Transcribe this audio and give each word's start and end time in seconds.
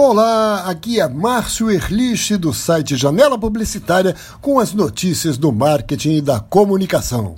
Olá, 0.00 0.60
aqui 0.70 1.00
é 1.00 1.08
Márcio 1.08 1.68
Erlich 1.68 2.36
do 2.36 2.54
site 2.54 2.94
Janela 2.94 3.36
Publicitária 3.36 4.14
com 4.40 4.60
as 4.60 4.72
notícias 4.72 5.36
do 5.36 5.50
marketing 5.50 6.18
e 6.18 6.20
da 6.20 6.38
comunicação. 6.38 7.34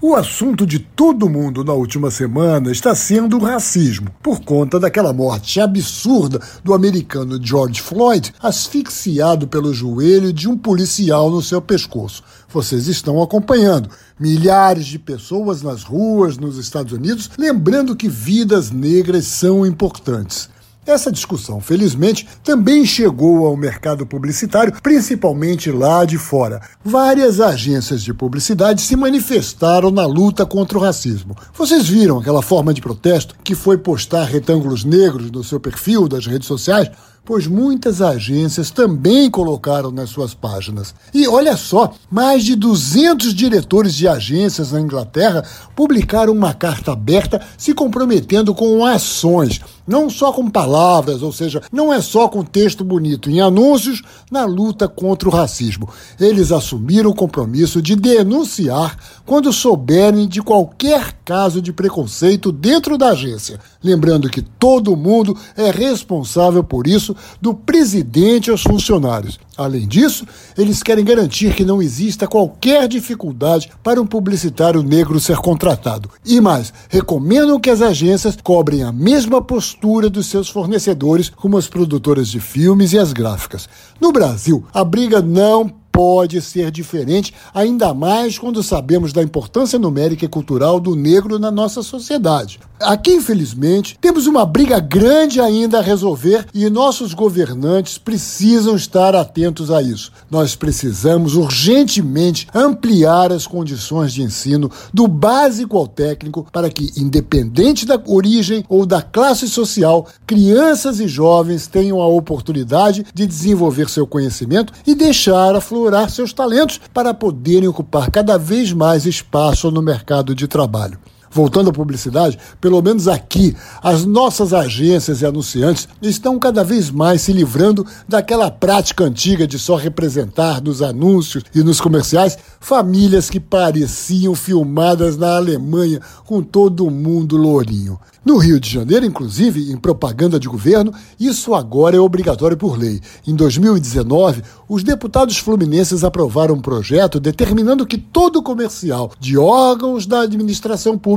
O 0.00 0.14
assunto 0.14 0.64
de 0.64 0.78
todo 0.78 1.28
mundo 1.28 1.64
na 1.64 1.72
última 1.72 2.08
semana 2.12 2.70
está 2.70 2.94
sendo 2.94 3.36
o 3.36 3.42
racismo, 3.42 4.08
por 4.22 4.38
conta 4.38 4.78
daquela 4.78 5.12
morte 5.12 5.60
absurda 5.60 6.40
do 6.62 6.72
americano 6.72 7.44
George 7.44 7.82
Floyd, 7.82 8.32
asfixiado 8.40 9.48
pelo 9.48 9.74
joelho 9.74 10.32
de 10.32 10.48
um 10.48 10.56
policial 10.56 11.28
no 11.28 11.42
seu 11.42 11.60
pescoço. 11.60 12.22
Vocês 12.48 12.86
estão 12.86 13.20
acompanhando 13.20 13.90
milhares 14.16 14.86
de 14.86 15.00
pessoas 15.00 15.60
nas 15.60 15.82
ruas 15.82 16.38
nos 16.38 16.56
Estados 16.56 16.92
Unidos, 16.92 17.28
lembrando 17.36 17.96
que 17.96 18.08
vidas 18.08 18.70
negras 18.70 19.24
são 19.24 19.66
importantes. 19.66 20.54
Essa 20.86 21.10
discussão, 21.10 21.60
felizmente, 21.60 22.28
também 22.44 22.86
chegou 22.86 23.44
ao 23.44 23.56
mercado 23.56 24.06
publicitário, 24.06 24.72
principalmente 24.80 25.72
lá 25.72 26.04
de 26.04 26.16
fora. 26.16 26.60
Várias 26.84 27.40
agências 27.40 28.04
de 28.04 28.14
publicidade 28.14 28.80
se 28.80 28.94
manifestaram 28.94 29.90
na 29.90 30.06
luta 30.06 30.46
contra 30.46 30.78
o 30.78 30.80
racismo. 30.80 31.36
Vocês 31.52 31.88
viram 31.88 32.20
aquela 32.20 32.40
forma 32.40 32.72
de 32.72 32.80
protesto 32.80 33.34
que 33.42 33.56
foi 33.56 33.76
postar 33.76 34.26
retângulos 34.26 34.84
negros 34.84 35.28
no 35.28 35.42
seu 35.42 35.58
perfil 35.58 36.06
das 36.06 36.24
redes 36.24 36.46
sociais? 36.46 36.88
Pois 37.26 37.48
muitas 37.48 38.00
agências 38.00 38.70
também 38.70 39.28
colocaram 39.28 39.90
nas 39.90 40.10
suas 40.10 40.32
páginas. 40.32 40.94
E 41.12 41.26
olha 41.26 41.56
só, 41.56 41.92
mais 42.08 42.44
de 42.44 42.54
200 42.54 43.34
diretores 43.34 43.94
de 43.94 44.06
agências 44.06 44.70
na 44.70 44.80
Inglaterra 44.80 45.44
publicaram 45.74 46.32
uma 46.32 46.54
carta 46.54 46.92
aberta 46.92 47.42
se 47.58 47.74
comprometendo 47.74 48.54
com 48.54 48.86
ações, 48.86 49.60
não 49.84 50.08
só 50.08 50.32
com 50.32 50.48
palavras, 50.48 51.20
ou 51.20 51.32
seja, 51.32 51.60
não 51.72 51.92
é 51.92 52.00
só 52.00 52.28
com 52.28 52.44
texto 52.44 52.84
bonito 52.84 53.28
em 53.28 53.40
anúncios 53.40 54.02
na 54.30 54.44
luta 54.44 54.86
contra 54.86 55.28
o 55.28 55.32
racismo. 55.32 55.88
Eles 56.20 56.52
assumiram 56.52 57.10
o 57.10 57.14
compromisso 57.14 57.82
de 57.82 57.96
denunciar 57.96 58.96
quando 59.24 59.52
souberem 59.52 60.28
de 60.28 60.40
qualquer 60.40 61.12
caso 61.24 61.60
de 61.60 61.72
preconceito 61.72 62.52
dentro 62.52 62.96
da 62.96 63.08
agência. 63.08 63.58
Lembrando 63.82 64.30
que 64.30 64.42
todo 64.42 64.96
mundo 64.96 65.36
é 65.56 65.70
responsável 65.72 66.62
por 66.62 66.86
isso 66.86 67.15
do 67.40 67.54
presidente 67.54 68.50
aos 68.50 68.62
funcionários. 68.62 69.38
Além 69.56 69.86
disso, 69.86 70.26
eles 70.56 70.82
querem 70.82 71.04
garantir 71.04 71.54
que 71.54 71.64
não 71.64 71.80
exista 71.80 72.26
qualquer 72.26 72.86
dificuldade 72.86 73.70
para 73.82 74.00
um 74.00 74.06
publicitário 74.06 74.82
negro 74.82 75.18
ser 75.18 75.38
contratado. 75.38 76.10
E 76.24 76.40
mais, 76.40 76.72
recomendam 76.88 77.58
que 77.58 77.70
as 77.70 77.80
agências 77.80 78.36
cobrem 78.42 78.82
a 78.82 78.92
mesma 78.92 79.40
postura 79.40 80.10
dos 80.10 80.26
seus 80.26 80.48
fornecedores, 80.48 81.30
como 81.30 81.56
as 81.56 81.68
produtoras 81.68 82.28
de 82.28 82.40
filmes 82.40 82.92
e 82.92 82.98
as 82.98 83.12
gráficas. 83.12 83.68
No 84.00 84.12
Brasil, 84.12 84.64
a 84.74 84.84
briga 84.84 85.22
não 85.22 85.72
pode 85.96 86.42
ser 86.42 86.70
diferente, 86.70 87.32
ainda 87.54 87.94
mais 87.94 88.38
quando 88.38 88.62
sabemos 88.62 89.14
da 89.14 89.22
importância 89.22 89.78
numérica 89.78 90.26
e 90.26 90.28
cultural 90.28 90.78
do 90.78 90.94
negro 90.94 91.38
na 91.38 91.50
nossa 91.50 91.82
sociedade. 91.82 92.60
Aqui, 92.78 93.12
infelizmente, 93.12 93.96
temos 93.98 94.26
uma 94.26 94.44
briga 94.44 94.78
grande 94.78 95.40
ainda 95.40 95.78
a 95.78 95.82
resolver 95.82 96.44
e 96.52 96.68
nossos 96.68 97.14
governantes 97.14 97.96
precisam 97.96 98.76
estar 98.76 99.14
atentos 99.14 99.70
a 99.70 99.80
isso. 99.80 100.12
Nós 100.30 100.54
precisamos 100.54 101.34
urgentemente 101.34 102.46
ampliar 102.54 103.32
as 103.32 103.46
condições 103.46 104.12
de 104.12 104.20
ensino 104.20 104.70
do 104.92 105.08
básico 105.08 105.78
ao 105.78 105.88
técnico 105.88 106.46
para 106.52 106.68
que, 106.68 106.92
independente 106.98 107.86
da 107.86 107.98
origem 108.06 108.62
ou 108.68 108.84
da 108.84 109.00
classe 109.00 109.48
social, 109.48 110.06
crianças 110.26 111.00
e 111.00 111.08
jovens 111.08 111.66
tenham 111.66 112.02
a 112.02 112.06
oportunidade 112.06 113.06
de 113.14 113.26
desenvolver 113.26 113.88
seu 113.88 114.06
conhecimento 114.06 114.74
e 114.86 114.94
deixar 114.94 115.56
aflorar 115.56 115.85
seus 116.08 116.32
talentos 116.32 116.80
para 116.92 117.14
poderem 117.14 117.68
ocupar 117.68 118.10
cada 118.10 118.38
vez 118.38 118.72
mais 118.72 119.06
espaço 119.06 119.70
no 119.70 119.82
mercado 119.82 120.34
de 120.34 120.46
trabalho 120.46 120.98
voltando 121.30 121.70
à 121.70 121.72
publicidade, 121.72 122.38
pelo 122.60 122.80
menos 122.82 123.08
aqui, 123.08 123.56
as 123.82 124.04
nossas 124.04 124.52
agências 124.52 125.22
e 125.22 125.26
anunciantes 125.26 125.88
estão 126.00 126.38
cada 126.38 126.64
vez 126.64 126.90
mais 126.90 127.22
se 127.22 127.32
livrando 127.32 127.86
daquela 128.08 128.50
prática 128.50 129.04
antiga 129.04 129.46
de 129.46 129.58
só 129.58 129.76
representar 129.76 130.62
nos 130.62 130.82
anúncios 130.82 131.44
e 131.54 131.62
nos 131.62 131.80
comerciais 131.80 132.38
famílias 132.60 133.30
que 133.30 133.40
pareciam 133.40 134.34
filmadas 134.34 135.16
na 135.16 135.36
Alemanha 135.36 136.00
com 136.24 136.42
todo 136.42 136.90
mundo 136.90 137.36
lourinho. 137.36 137.98
No 138.24 138.38
Rio 138.38 138.58
de 138.58 138.68
Janeiro, 138.68 139.06
inclusive, 139.06 139.70
em 139.70 139.76
propaganda 139.76 140.40
de 140.40 140.48
governo, 140.48 140.92
isso 141.18 141.54
agora 141.54 141.96
é 141.96 142.00
obrigatório 142.00 142.56
por 142.56 142.76
lei. 142.76 143.00
Em 143.24 143.36
2019, 143.36 144.42
os 144.68 144.82
deputados 144.82 145.38
fluminenses 145.38 146.02
aprovaram 146.02 146.56
um 146.56 146.60
projeto 146.60 147.20
determinando 147.20 147.86
que 147.86 147.96
todo 147.96 148.42
comercial 148.42 149.12
de 149.20 149.38
órgãos 149.38 150.06
da 150.06 150.22
administração 150.22 150.98
pública 150.98 151.15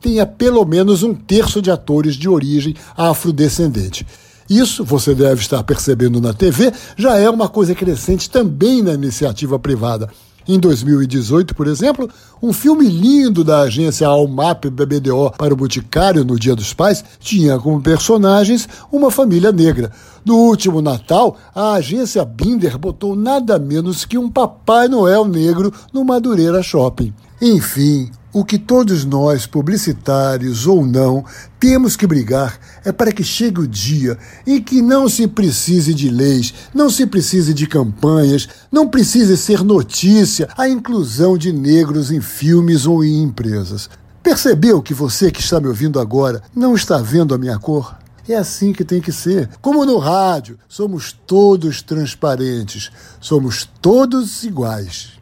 tenha 0.00 0.26
pelo 0.26 0.64
menos 0.64 1.02
um 1.02 1.14
terço 1.14 1.62
de 1.62 1.70
atores 1.70 2.14
de 2.14 2.28
origem 2.28 2.74
afrodescendente. 2.96 4.06
Isso, 4.48 4.82
você 4.82 5.14
deve 5.14 5.42
estar 5.42 5.62
percebendo 5.62 6.20
na 6.20 6.32
TV, 6.32 6.72
já 6.96 7.16
é 7.16 7.28
uma 7.28 7.48
coisa 7.48 7.74
crescente 7.74 8.30
também 8.30 8.82
na 8.82 8.94
iniciativa 8.94 9.58
privada. 9.58 10.08
Em 10.48 10.58
2018, 10.58 11.54
por 11.54 11.66
exemplo, 11.66 12.08
um 12.42 12.54
filme 12.54 12.88
lindo 12.88 13.44
da 13.44 13.60
agência 13.60 14.06
Almap 14.06 14.64
BBDO 14.64 15.30
para 15.36 15.52
o 15.52 15.56
Boticário 15.56 16.24
no 16.24 16.38
Dia 16.38 16.56
dos 16.56 16.72
Pais 16.72 17.04
tinha 17.20 17.58
como 17.58 17.82
personagens 17.82 18.66
uma 18.90 19.10
família 19.10 19.52
negra. 19.52 19.92
No 20.24 20.36
último 20.36 20.80
Natal, 20.80 21.36
a 21.54 21.74
agência 21.74 22.24
Binder 22.24 22.78
botou 22.78 23.14
nada 23.14 23.58
menos 23.58 24.06
que 24.06 24.16
um 24.16 24.30
Papai 24.30 24.88
Noel 24.88 25.26
negro 25.26 25.70
no 25.92 26.02
Madureira 26.02 26.62
Shopping. 26.62 27.12
Enfim, 27.40 28.10
o 28.32 28.44
que 28.44 28.58
todos 28.58 29.04
nós, 29.04 29.46
publicitários 29.46 30.66
ou 30.66 30.84
não, 30.84 31.24
temos 31.58 31.96
que 31.96 32.06
brigar 32.06 32.58
é 32.84 32.90
para 32.90 33.12
que 33.12 33.22
chegue 33.22 33.60
o 33.60 33.66
dia 33.66 34.18
em 34.46 34.60
que 34.60 34.82
não 34.82 35.08
se 35.08 35.26
precise 35.28 35.94
de 35.94 36.10
leis, 36.10 36.52
não 36.74 36.90
se 36.90 37.06
precise 37.06 37.54
de 37.54 37.66
campanhas, 37.66 38.48
não 38.72 38.88
precise 38.88 39.36
ser 39.36 39.62
notícia 39.62 40.48
a 40.58 40.68
inclusão 40.68 41.38
de 41.38 41.52
negros 41.52 42.10
em 42.10 42.20
filmes 42.20 42.86
ou 42.86 43.04
em 43.04 43.22
empresas. 43.22 43.88
Percebeu 44.20 44.82
que 44.82 44.92
você 44.92 45.30
que 45.30 45.40
está 45.40 45.60
me 45.60 45.68
ouvindo 45.68 46.00
agora 46.00 46.42
não 46.54 46.74
está 46.74 46.98
vendo 46.98 47.34
a 47.34 47.38
minha 47.38 47.58
cor? 47.58 47.96
É 48.28 48.34
assim 48.34 48.72
que 48.72 48.84
tem 48.84 49.00
que 49.00 49.10
ser. 49.10 49.48
Como 49.62 49.86
no 49.86 49.96
rádio, 49.96 50.58
somos 50.68 51.12
todos 51.12 51.80
transparentes, 51.82 52.90
somos 53.20 53.66
todos 53.80 54.42
iguais. 54.44 55.17